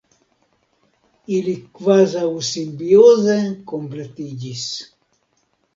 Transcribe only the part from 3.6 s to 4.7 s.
kompletiĝis.